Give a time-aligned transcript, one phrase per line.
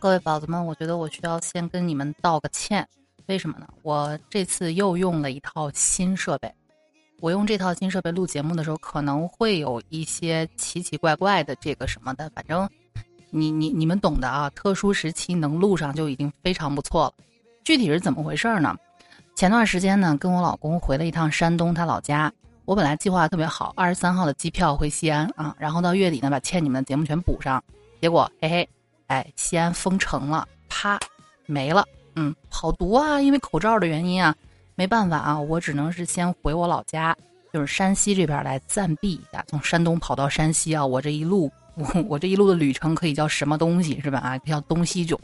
[0.00, 2.88] 各位宝子们，我觉得我需要先跟你们道个歉，
[3.26, 3.68] 为什么呢？
[3.82, 6.50] 我这次又用了一套新设备，
[7.20, 12.66] 我用这套新设备录节目的时候，可能会有一些奇奇怪怪的这个什么的，反正
[13.28, 14.48] 你你你们懂的啊。
[14.54, 17.12] 特殊时期能录上就已经非常不错了。
[17.62, 18.74] 具体是怎么回事呢？
[19.34, 22.32] 前段时间呢，跟我老公回了一趟山东他老家。
[22.64, 27.62] 我本来计划特别好，二十三号的机票回西安啊，然后到月底呢把欠你们的节目全补上。
[28.00, 28.68] 结果嘿嘿，
[29.10, 30.96] 哎，西安封城了，啪，
[31.46, 31.84] 没了。
[32.14, 33.20] 嗯，好毒啊！
[33.20, 34.32] 因为口罩的原因啊，
[34.76, 37.16] 没办法啊，我只能是先回我老家，
[37.52, 39.44] 就是山西这边来暂避一下。
[39.48, 44.20] 从山东跑到山西啊，我这一路，我我这一路的旅程可以叫什么东西是吧？
[44.20, 45.18] 啊，叫东西囧。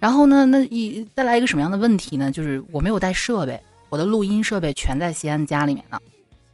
[0.00, 2.32] 然后呢，那一再来一个什么样的问题呢？
[2.32, 6.00] 就是我没有带设备，我的录音设备全在西安家里面呢。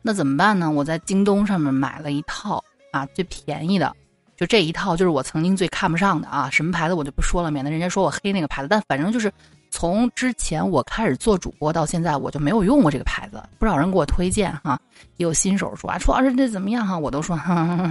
[0.03, 0.71] 那怎么办呢？
[0.71, 3.95] 我在京东上面买了一套啊，最便宜的，
[4.37, 8.69] 就这一套，就是我曾经最看不上的啊，什么牌子我就不说了，免得人家说我黑那个牌子。
[8.69, 9.33] 但反正就是
[9.71, 14.79] 从之前我开始做主播到现在，我就没有用过这个牌子，不少人给我推荐哈，
[15.17, 17.39] 也有新手说啊，说老师这怎么样哈，我都说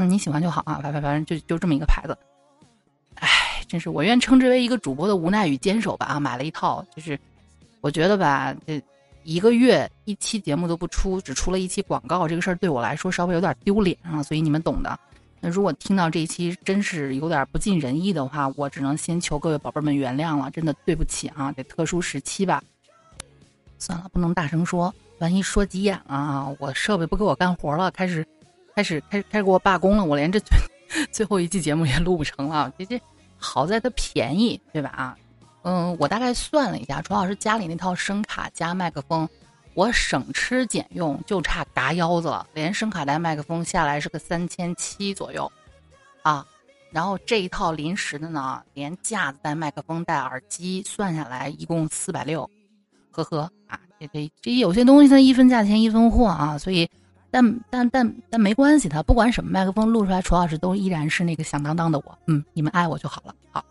[0.10, 2.18] 你喜欢就好啊，反反反正就就这么一个牌子。
[3.16, 3.30] 哎，
[3.68, 7.20] 真是我愿称之为一个主播的无奈与坚守吧啊，买了一套，就是
[7.82, 8.82] 我觉得吧这。
[9.26, 15.00] 一个月一期节目都不出，只出了一期广告，这个事儿对我来说稍微有点丢脸啊，所以你们懂的。
[15.46, 22.64] 那如果听到这一期真是有点不尽人意的话，我只能先求各位宝贝们原谅了，真的对不起啊，得特殊时期吧。
[23.78, 28.26] 算了，不能大声说，万一说急眼了啊，我设备不给我干活了，开始，
[28.74, 30.58] 开始，开始，开始给我罢工了，我连这最
[31.12, 32.72] 最后一期节目也录不成了。
[32.78, 32.98] 这这
[33.38, 34.90] 好在它便宜，对吧？
[34.96, 35.18] 啊。
[35.64, 39.28] 嗯，我大概算了一下，楚老师家里那套声卡加麦克风，
[39.76, 45.52] 我省吃俭用就差嘎腰子了，连声卡带麦克风下来是个三千七左右，
[46.22, 46.46] 啊，
[46.92, 52.48] 然后这一套临时的呢，连架子带麦克风带耳机算下来一共四百六，
[53.10, 56.88] 呵呵啊，这这这有些东西它一分价钱一分货啊，所以，
[57.32, 63.66] 但但但但没关系，它不管什么麦克风录出来，楚老师都依然是那个响当当的我，嗯，你们爱我就好了，好。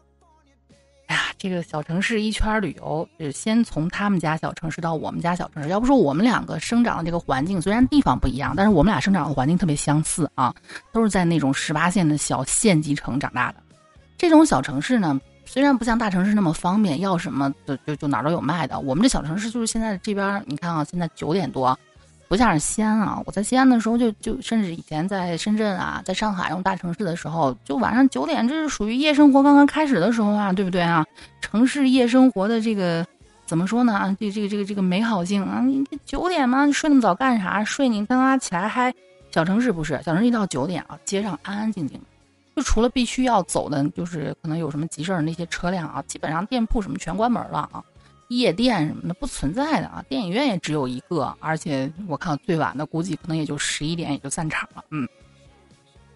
[1.42, 5.68] 这个小城市一圈旅游，就先从他们家小城市到我们家小城市。
[5.68, 10.54] 要不说我们两个生长的这个环境，虽然地方不一样，但是我们俩生长的环境特别相似啊，
[10.92, 13.58] 都是在那种十八线的小县级城长大的。
[14.16, 18.78] 这种小城市呢，虽然不像大城市那么方便，要什么就就就哪儿都有卖的。
[18.78, 21.76] 我们这小城市就是现在这边，你看啊，现在九点多。
[22.32, 23.22] 不像是西安啊！
[23.26, 31.04] 我在西安的时候，就就甚至以前在深圳啊，在上海用大城市的时候，就晚上九点，这是属于夜生活刚刚开始的时候啊，对不对啊？
[31.42, 33.06] 城市夜生活的这个
[33.44, 33.92] 怎么说呢？
[33.92, 36.64] 啊，这这个这个这个美好性啊，你九点嘛？
[36.64, 37.62] 你睡那么早干啥？
[37.64, 38.90] 睡你刚刚起来还
[39.30, 40.00] 小城市不是？
[40.02, 42.00] 小城市一到九点啊，街上安安静静，
[42.56, 47.84] 就除了必须要走的，就是可能有什么急事儿那些车辆啊，基本上店铺什么全关门了啊。
[48.38, 54.84] 夜店什么的不存在的啊，电影院也只有一个，而且我看最晚的估计可能也就十一点也就散场了。
[54.90, 55.08] 嗯，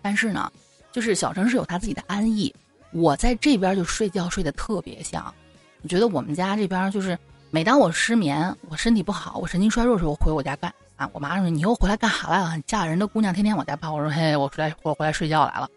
[0.03, 0.50] 但是呢，
[0.93, 2.55] 就是小城市有他自己的安逸，
[2.93, 5.34] 我在这边就睡觉睡得特别香。
[5.82, 7.19] 我觉得我们家这边就是，
[7.50, 11.09] 每当我失眠、我身体不好、我神经衰弱的时候，回我家干啊。
[11.12, 12.60] 我妈说：“你又回来干啥来了？
[12.66, 15.69] 嫁人的姑娘天天往家跑。”我说：“嘿，我出来我回来睡觉来了。”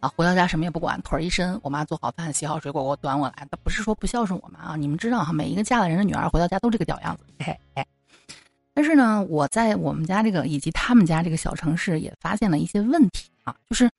[0.00, 3.46] 啊，回到家什么也不管，腿儿一伸，我妈做好饭、洗好水果给我端过来。
[3.50, 7.24] 她不是说不孝顺我妈啊，你们知道哈，每一个嫁了人的女儿回到家都这个屌样子。
[7.38, 7.86] 嘿嘿。
[8.72, 13.90] 但是呢，我在我们家这个以及他们家这个小城市也发现了一些问题啊，就是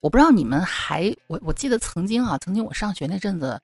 [0.00, 3.60] 我不知道你们还我我记得曾经啊，曾经我上学那阵子，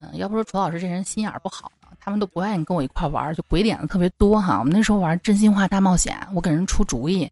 [0.00, 4.58] 嗯，要不说楚老师这人心眼儿不好他们都不愿意跟我一块玩，就鬼点子特别多哈。
[4.58, 7.30] 我们那时候玩真心话大冒险，我给人出主意。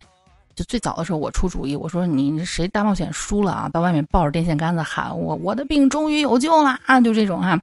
[0.61, 7.59] 就最早的时候，我出主意，我说你谁大冒险输了啊，到外面抱着电线杆子喊我，我的病终于有救了啊，就这种啊。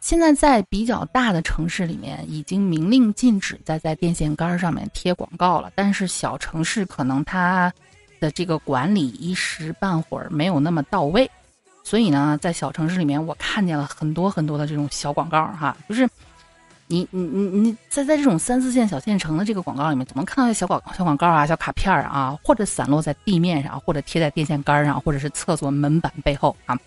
[0.00, 5.70] 现在在比较大的城市里面，已经明令禁止再在电线杆上面贴广告了。
[5.74, 7.70] 但是小城市可能它
[8.18, 11.30] 的这个管理一时半会儿没有那么到位，
[11.84, 16.08] 所以呢，在小城市里面，我看见了很多很多的这种小广告哈，就是。
[16.92, 26.78] 你你你你在在这种三四线小县城的这个广告里面，总能看到一些小广小广告啊、小卡片啊，或者散落在地面上，或者贴在电线杆上，或者是厕所门板背后啊。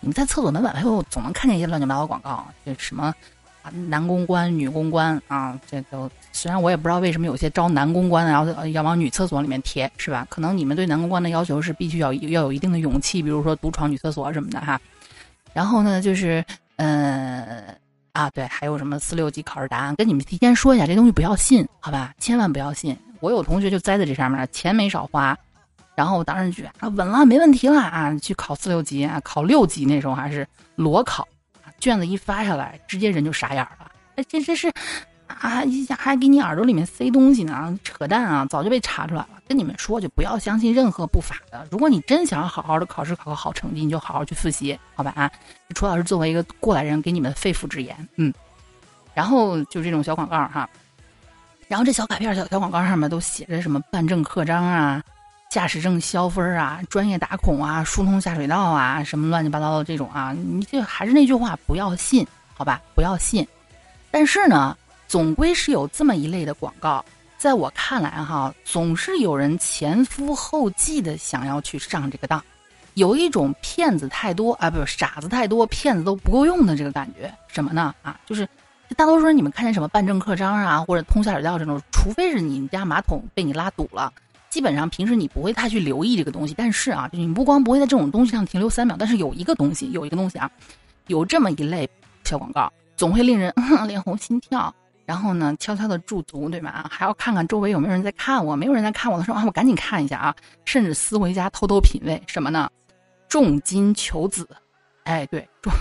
[0.00, 3.14] 你们在厕所门板背后总能看见一些乱七八糟广告，就什么
[3.60, 10.26] 啊男公关、女公关啊，这都虽然我也不知道为什么有些招男公关的，然后要往女厕所里面贴，是吧？
[10.30, 14.80] 可能你们对男公关的要求是必须要要有一定的勇气，比如说独闯女厕所什么的哈。
[15.52, 16.42] 然后呢，就是
[16.76, 17.62] 嗯。
[18.12, 19.94] 啊，对，还有什么四六级考试答案？
[19.96, 22.12] 跟你们提前说一下，这东西不要信，好吧？
[22.18, 22.96] 千万不要信。
[23.20, 25.36] 我有同学就栽在这上面，钱没少花，
[25.94, 31.26] 然后我当时觉得啊，稳了，没问题了啊，去考四六级啊，考六级那时候还是裸考，
[31.78, 33.90] 卷子一发下来，直接人就傻眼了。
[34.16, 34.70] 哎，这这是
[35.40, 38.46] 啊，一下还给你耳朵里面塞东西呢，扯淡啊！
[38.48, 39.28] 早就被查出来了。
[39.48, 41.66] 跟你们说，就不要相信任何不法的。
[41.70, 45.12] 如果你真想要好好的考试，考个好成绩，你就好好去复习，好吧？
[45.16, 45.30] 啊，
[45.74, 48.32] 楚老师作为一个过来人，给你们肺腑之言，嗯。
[49.14, 50.68] 然后就这种小广告哈，
[51.68, 55.02] 然后这小卡片、小小广告上面都写着什么办证刻章啊。
[55.50, 63.46] 驾驶证消分啊，专业打孔啊，疏通下水道啊，什么乱七八糟的这种啊，你就还是那句话，不要信，好吧，不要信。
[64.10, 64.74] 但是呢，
[65.12, 67.04] 总归是有这么一类的广告，
[67.36, 72.42] 在我看来哈，总是有人前赴后继的想要去上这个当，
[72.94, 77.30] 有一种骗子太多啊，不是傻子太多，骗子都不够用的这个感觉。
[77.46, 77.94] 什么呢？
[78.00, 78.48] 啊，就是
[78.96, 84.10] 大多数人你们看见什么办证刻章啊，或者通下水道这种，除非是你们家马桶被你拉堵了。
[84.48, 90.50] 基本上平时你不会太去留意这个东西，但是啊，你不光不会在这种东西上停留三秒，但是有一个东西，有一个东西啊，
[91.08, 91.86] 有这么一类
[92.24, 93.52] 小广告，总会令人
[93.86, 96.88] 脸红心跳，然后呢，悄悄的驻足，对吧？
[96.90, 100.34] 还要看看周围有没有人在看我，没有人在看我的时候啊，我赶紧看一下啊，
[100.64, 102.70] 甚至撕回家偷偷品味什么呢？
[103.28, 104.48] 重金求子，
[105.04, 105.72] 哎，对，重。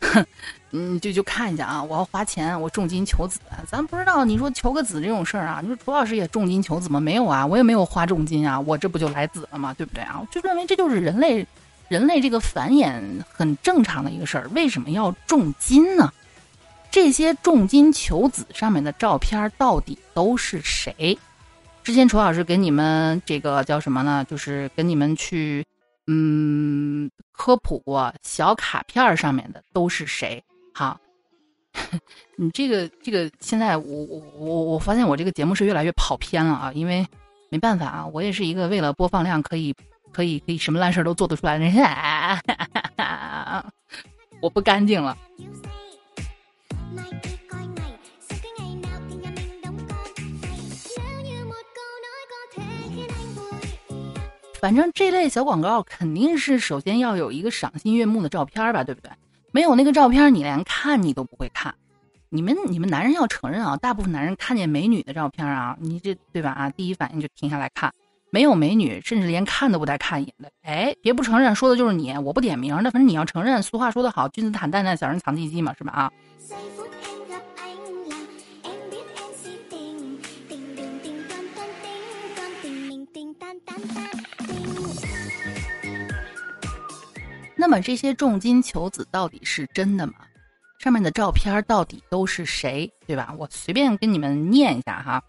[0.00, 0.24] 哼，
[0.72, 1.82] 嗯，就就看一下啊！
[1.82, 5.60] 我要花钱，我重金求子，咱不知道你说求个子这种事儿啊？
[5.62, 7.00] 你说楚老师也重金求子吗？
[7.00, 9.72] 没有啊，我也没有花重金啊，我这不就来子了吗？
[9.72, 10.18] 对不对啊？
[10.20, 11.46] 我就认为这就是人类，
[11.88, 13.00] 人类这个繁衍
[13.32, 14.48] 很正常的一个事儿。
[14.54, 16.12] 为什么要重金呢？
[16.94, 21.18] 这些重金求子上面的照片到底都是谁？
[21.82, 24.24] 之前楚老师给你们这个叫什么呢？
[24.30, 25.66] 就是跟你们去。
[26.06, 30.40] 嗯，科普过小卡片上面的都是谁？
[30.72, 31.00] 好，
[32.38, 37.04] 你这个这个现在我我我我发现我这个节目是越来越跑偏了啊，因为
[37.50, 39.74] 没办法啊，我也是一个为了播放量可以
[40.12, 41.74] 可以可以什么烂事都做得出来的人，
[44.40, 45.18] 我不干净了。
[54.60, 59.10] 反正这类小广告肯定是首先要有一个赏心悦目的照片吧，对不对？
[59.52, 61.74] 没有那个照片，你连看你都不会看。
[62.30, 66.50] 你们你们男人要承认啊，大部分男人看见美女的照片啊，你这对吧？
[66.52, 67.92] 啊，第一反应就停下来看。
[68.34, 70.50] 没有美女，甚至连看都不带看一眼的。
[70.62, 72.90] 哎，别不承认，说的就是你，我不点名的。
[72.90, 75.92] 反正你要承认，俗话说得好，君子坦荡荡，小人藏鸡鸡嘛，是吧？
[75.92, 76.10] 啊。
[87.54, 90.14] 那么这些重金求子到底是真的吗？
[90.80, 93.32] 上面的照片到底都是谁，对吧？
[93.38, 95.22] 我随便跟你们念一下哈。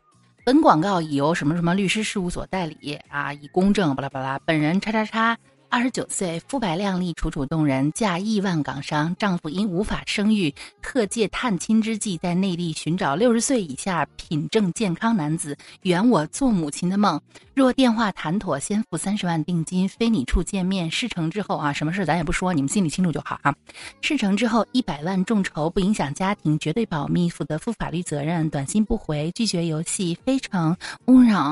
[0.45, 4.37] 本广告已由什么什么律师事务所代理啊，以公证巴拉巴拉。
[4.45, 5.35] 本人叉叉叉。
[5.75, 9.13] 二十九岁，肤白靓丽，楚楚动人，嫁亿万港商。
[9.19, 17.19] 丈夫因无法生育，特借探亲之际，在内地寻找六十岁以下品正健康男子，圆我做母亲的梦。
[17.53, 20.89] 若电话谈妥，先付三十万定金，非你处见面。
[20.89, 23.53] 事成之后啊，什么事咱也不说，你们心里清楚就好啊。
[23.99, 28.49] 事成之后，一百万众筹，不影响家庭，绝对保密，负责负法律责任。
[28.49, 30.77] 短信不回，拒绝游戏，非诚
[31.07, 31.43] 勿扰。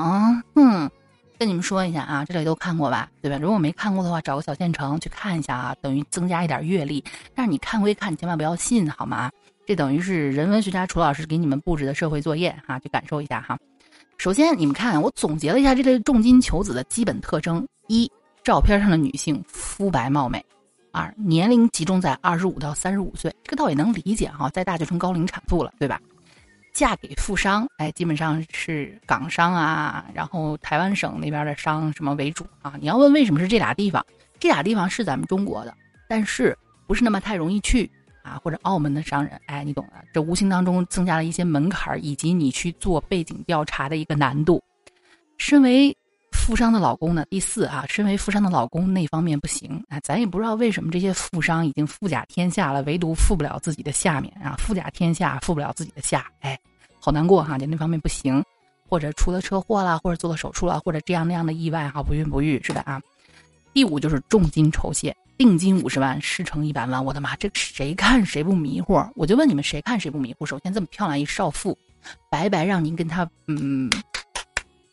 [0.54, 0.90] 嗯。
[1.38, 3.38] 跟你们说一下啊，这里都看过吧，对吧？
[3.38, 7.02] 如果没看过的话，找个小县城去看一下啊，等于增加一点阅历。
[7.34, 9.30] 但是你看归看，你千万不要信，好吗？
[9.66, 13.58] 这等于是人文学家楚老师给你们布置的社会作业哈，去感受一下哈。
[14.18, 18.10] 首先，你们看，我总结了一下这类重金求子的基本特征：一、
[18.42, 20.38] 照片上的女性肤白貌美；
[20.92, 26.00] 二、年龄集中在二十五到三十五岁，这个倒也能理解哈，再大就成高龄产妇了，对吧？
[26.74, 32.74] 嫁给富商，哎，基本上是港商啊，然后台湾省那边的商什么为主啊？
[32.80, 34.04] 你要问为什么是这俩地方？
[34.40, 35.72] 这俩地方是咱们中国的，
[36.08, 37.88] 但是不是那么太容易去
[38.24, 38.40] 啊？
[38.42, 40.04] 或者澳门的商人，哎，你懂的。
[40.12, 44.60] 这无形当中增加了一些门槛，以及你去做背景调查的一个难度。
[45.38, 45.96] 身为
[46.32, 56.58] 富商的老公呢，第四啊，身为富商的老公那方面不行啊，咱也不知道为什么这些富商已经富甲天下了，唯独富不了自己的下面啊，富甲天下富不了自己的下，哎。
[57.04, 58.42] 好难过哈，就那方面不行，
[58.88, 63.02] 或者出了车祸了，或者做了手术了，或者这样那样的意外哈，不孕不育是吧啊？
[63.74, 69.06] 第五就是重金酬谢，定金五十万，事成一百万，我的妈，这谁看谁不迷糊？
[69.16, 70.46] 我就问你们，谁看谁不迷糊？
[70.46, 71.76] 首先这么漂亮一少妇，
[72.30, 73.90] 白白让您跟他嗯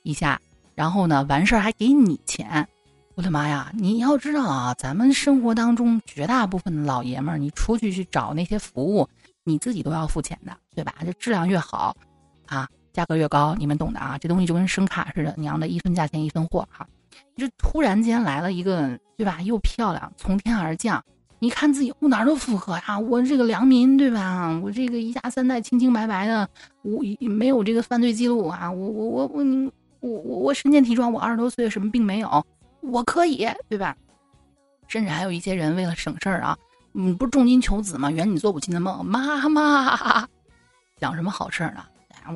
[0.04, 0.38] 一下，
[0.76, 2.68] 然后呢完事儿还给你钱，
[3.16, 3.72] 我的妈呀！
[3.74, 9.08] 你要知道啊，咱们生活当中绝大部分的老爷们儿，你出去去找那些服务。
[9.44, 10.94] 你自己都要付钱的，对吧？
[11.04, 11.96] 这质量越好，
[12.48, 14.18] 啊，价格越高，你们懂的啊。
[14.18, 16.88] 这东西就跟声卡似的，娘的一分价钱一分货哈。
[17.36, 19.42] 就突然间来了一个，对吧？
[19.42, 21.04] 又漂亮，从天而降，
[21.40, 23.00] 你看自己，我哪儿都符合呀！
[23.00, 24.60] 我这个良民，对吧？
[24.64, 26.48] 我这个一家三代清清白白的，
[26.84, 28.72] 我没有这个犯罪记录啊！
[28.72, 29.44] 我我我我
[30.02, 32.46] 我我我身健体壮，我二十多岁什么病没有？
[32.82, 33.96] 我可以，对吧？
[34.88, 36.58] 甚至还有一些人为了省事儿啊，
[36.94, 38.12] 嗯，不是重金求子吗？
[38.12, 40.28] 圆你做母亲的梦，妈妈，
[40.98, 41.86] 讲什么好事儿呢？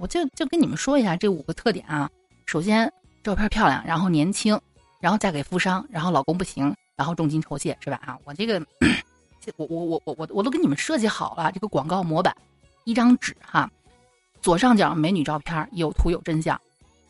[0.02, 2.10] 我就就跟你们说一下这五个特点啊。
[2.46, 2.92] 首先，
[3.24, 4.60] 照片漂亮，然后年轻，
[5.00, 8.00] 然后嫁给富商，然后老公不行，然后重金酬谢，是吧？
[8.06, 8.66] 啊，我这个，
[9.58, 12.36] 我我我我我我都给你们设计好了这个广告模板，
[12.84, 13.70] 一张纸哈，
[14.42, 16.60] 左上角美女照片，有图有真相，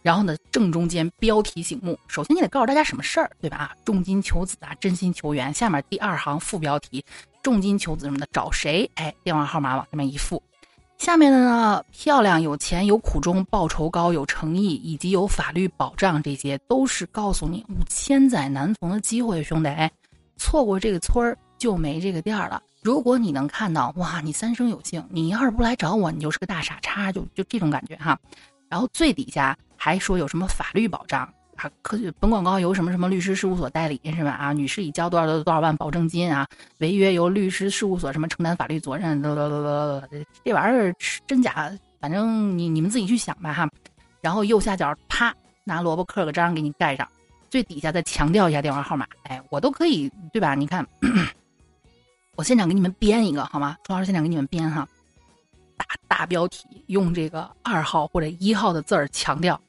[0.06, 1.98] 然后呢正中间标题醒目。
[2.08, 3.76] 首先你得告诉大家什么事儿，对吧？
[3.84, 5.52] 重金求子啊，真心求缘。
[5.52, 7.04] 下面第二行副标题，
[7.42, 8.88] 重金求子什么的，找谁？
[8.94, 10.40] 哎，电话号码往上面一附。
[11.00, 19.70] 下面的呢，漂亮、有钱、有苦衷、报酬高、有诚意，以及有法律保障，这些都是告诉你千载难逢的机会，兄弟，
[20.38, 22.62] 错过这个村儿就没这个店儿了。
[22.84, 28.20] 如果你能看到，哇，你三生有幸，你要是不来找我，你就是个大傻叉，就就这种感觉哈。
[28.70, 31.28] 然后最底下还说有什么法律保障。
[31.56, 34.32] 啊，可本广告由什么什么律师事务所代理是吧？
[34.32, 36.46] 啊，女士已交多少多多少万保证金啊？
[36.80, 39.24] 违约由律师事务所什么承担法律责任？
[40.44, 40.94] 这玩意儿
[41.26, 43.70] 真假，反正你你们自己去想吧哈。
[44.20, 47.08] 然后右下角啪拿萝卜刻个章给你盖上，
[47.50, 49.08] 最底下再强调一下电话号码。
[49.24, 50.56] 哎，我都可以对吧？
[50.56, 50.86] 你看，
[52.36, 53.78] 我现场给你们编一个好吗？
[53.86, 54.86] 朱老师现场给你们编哈，
[55.78, 59.60] 大大标题用这个二号或者一号的字儿强调，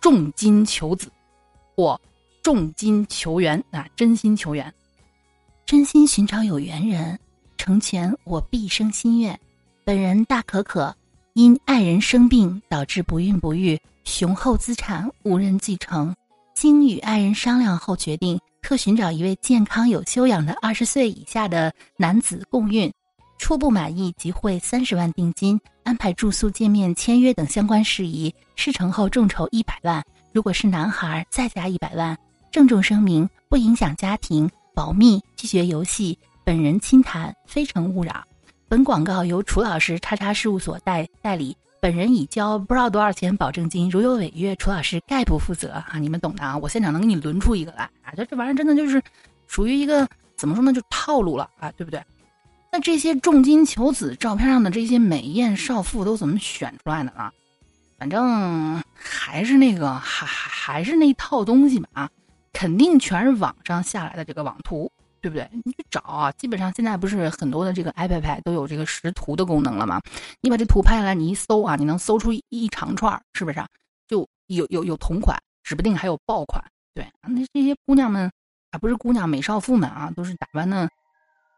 [0.00, 1.10] 重金求子。
[1.74, 1.98] 或
[2.42, 4.72] 重金求缘啊，真心求缘，
[5.64, 7.18] 真心寻找有缘人，
[7.56, 9.40] 成全我毕生心愿。
[9.84, 10.94] 本人大可可，
[11.32, 16.14] 因爱人生病导致不孕不育，雄厚资产无人继承。
[16.54, 22.92] 经与爱人商量后，决定特寻找一位健康有修养的二十岁以下的男子共孕。
[23.42, 28.32] 初步满意即汇三十万定金，安排住宿、见面、签约等相关事宜。
[28.54, 30.00] 事成后众筹一百万。
[30.32, 32.16] 如果是男孩，再加一百万。
[32.52, 38.22] 郑重声明：不影响家庭保密，拒绝游戏，本人亲谈，非诚勿扰。
[38.68, 45.98] 本广告由楚老师叉叉事务所代代理，本人已交不知道多少钱保证金，如有违约，楚老师概不负责啊！
[45.98, 46.56] 你们懂的啊！
[46.56, 48.14] 我现场能给你轮出一个来啊！
[48.16, 49.02] 这这玩意儿真的就是
[49.48, 50.06] 属于一个
[50.36, 50.72] 怎么说呢？
[50.72, 52.00] 就套路了啊，对不对？
[52.74, 57.30] 那这些重金求子照片上的这些美艳少妇都怎么选出来的呢？
[57.98, 62.10] 反正还是那个，还还还是那一套东西吧啊，
[62.50, 65.46] 肯定全是网上下来的这个网图，对不对？
[65.52, 70.00] 你去找啊，基本上现在不是很多的这个 iPad 都有这个识图的功能了吗？
[70.40, 73.62] 你把这图拍下来，你一搜啊，你能搜出一长串，是不是？
[74.08, 76.64] 就有有有同款，指不定还有爆款。
[76.94, 78.32] 对，那这些姑娘们
[78.70, 80.88] 啊，不是姑娘，美少妇们啊，都是打扮的，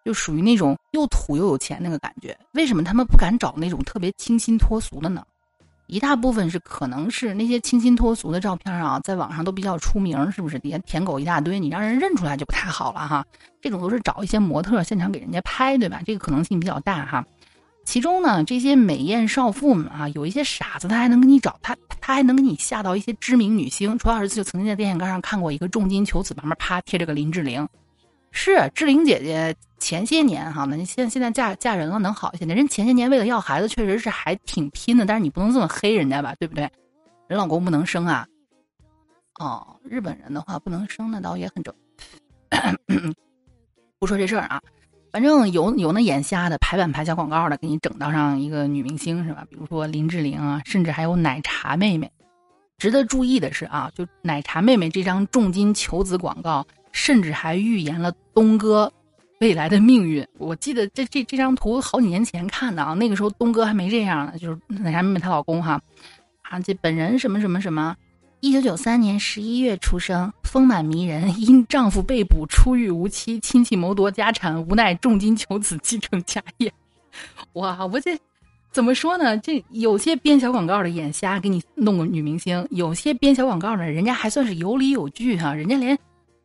[0.05, 2.37] 就属于那种又土又有钱那个感觉。
[2.53, 5.25] 为什么他们不敢找那种特别清新脱俗的呢？
[5.87, 10.59] 一大部分是可能是那些清新脱俗的照片啊，在网上都比较出名，是不是？
[10.59, 13.25] 底下舔狗一大堆，你让人认出来就不太好了哈。
[13.61, 16.01] 这种都是找一些模特现场给人家拍，对吧？
[16.07, 17.25] 这个可能性比较大哈。
[17.85, 23.99] 其中呢，这些美艳少妇们啊，有一些傻子，他还能给你找他，他还能给你吓到一些知名女星。
[23.99, 27.69] 楚老师就曾经在电线杆上看过一个重金求子，旁边啪贴着个林志玲。
[28.31, 29.55] 是志玲姐姐
[29.85, 32.47] 前些年哈，那现现在嫁嫁人了能好一些。
[32.47, 35.05] 人前些年为了要孩子，确实是还挺拼的。
[35.05, 36.63] 但是你不能这么黑人家吧，对不对？
[37.29, 38.27] 人老公不能生啊。
[39.39, 41.75] 哦，日本人的话不能生，那倒也很正。
[44.01, 44.59] 不说这事儿啊，
[45.13, 49.47] 反正有有那眼瞎的排版排小广告的，给你整到上一个女明星是吧？
[49.51, 52.11] 比如说林志玲啊，甚至还有奶茶妹妹。
[52.79, 56.67] 值得注意的是啊，就奶茶妹妹这张重金求子广告。
[56.97, 58.93] 甚至还预言了东哥
[59.45, 60.27] 未来的命运。
[60.39, 65.79] 我记得这这这张图好几年前看的啊，那个时候东哥还没这样呢，就是奶茶妹妹她老公哈，
[66.41, 67.95] 啊这本人什么什么什么，
[68.41, 76.73] 一九九三年十一月出生，丰满迷人，因丈夫被捕出狱无期，亲戚谋夺家产，无奈重金求子继承家业。
[77.53, 78.19] 哇，我这
[78.73, 79.37] 怎么说呢？
[79.37, 85.99] 这有些编小广告的眼瞎，给你弄个女明星；有些编小广告的，人家还算是有理有据哈，人家连。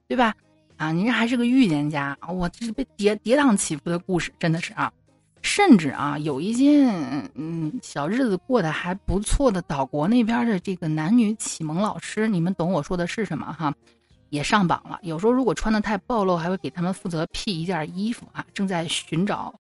[0.10, 0.34] 对吧？
[0.79, 4.91] 啊，您这还是个预言家我这是被跌跌宕起伏的故事，真的是啊。
[5.41, 6.89] 甚至啊，有一些
[7.36, 13.74] 嗯小日子过得还不错的岛国那边的这个男女启蒙老师，你们懂我说的是什么哈？
[14.29, 14.98] 也上榜了。
[15.01, 18.45] 有时候如果穿的太暴露，还会给他们负责 P 一件衣服啊。
[18.53, 19.53] 正在寻找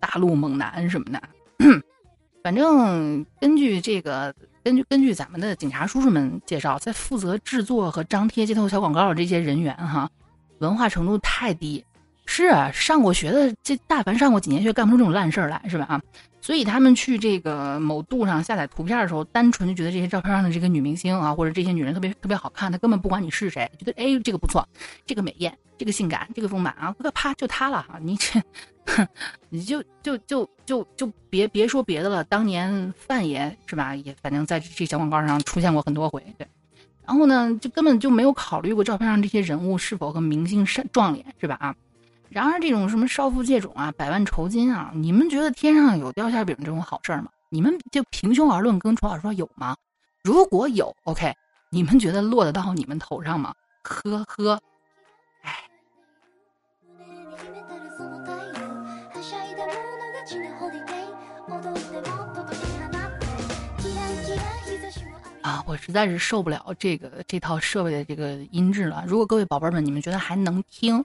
[0.00, 1.22] 大陆猛男什么的。
[2.42, 4.34] 反正根据这个。
[4.64, 10.10] 根据根据咱们的警察叔叔们介绍，在负责制作和张贴街头小广告的这些人员哈，
[10.58, 11.84] 文化程度太低。
[12.30, 15.86] 是啊，上过学的，这大凡上过几年学，干不出这种烂事儿来，是吧？
[15.88, 16.02] 啊，
[16.42, 24.62] 所以他们去这个某度上下载图片的时候，单纯就觉得这些照片上的这个女明星啊，或者这些女人特别特别好看，他根本不管你是谁，觉得哎这个不错，
[25.06, 28.38] 这个美艳，这个性感，这个丰满啊，啪就她了哈，你这，
[28.84, 29.08] 哼
[29.48, 36.46] 你就就就就就别别说别的了，当年范爷是吧，也反正在这小广告上出现过很多回，对，
[37.08, 41.56] 然后呢，就根本就没有考虑过照片上这些人物是否和明星是撞脸，是吧？
[41.58, 41.74] 啊。
[42.28, 47.30] 然而，这种什么少妇借种啊，百万酬金啊，你们觉得天上有掉馅饼这种好事儿吗？
[47.48, 49.74] 你们就平胸而论，跟楚老师说有吗？
[50.22, 51.32] 如果有，OK，
[51.70, 53.54] 你们觉得落得到你们头上吗？
[53.82, 54.60] 呵呵，
[65.78, 69.04] 实在是受不了这个这套设备的这个音质了。
[69.06, 71.04] 如果各位宝贝们，你们觉得还能听？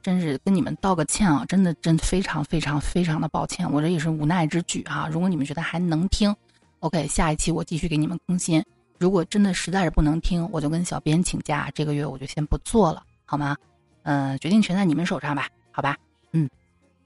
[0.00, 1.44] 真是跟你们道个歉啊！
[1.46, 5.08] 真的，真非常非常非常的抱歉，我这也是无奈之举哈。
[5.12, 6.34] 如果你们觉得还能听
[6.80, 8.64] ，OK，下一期我继续给你们更新。
[8.98, 13.56] 如果真的实在是不能听，我就跟小编请假，这个月我就先不做了，好吗？
[14.04, 15.96] 嗯，决定权在你们手上吧，好吧？
[16.32, 16.48] 嗯，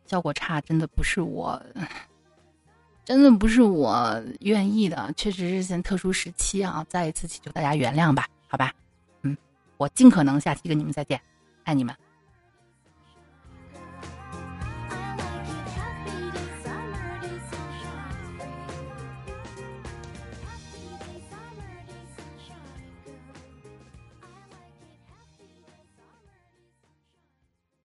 [0.06, 1.60] 效果差真的不是我，
[3.12, 8.72] 真的不是我愿意的，确实是现特殊时期啊，再一次祈求大家原谅吧，好吧？
[9.20, 9.36] 嗯，
[9.76, 11.20] 我尽可能下期跟你们再见。
[11.64, 11.94] 爱你们。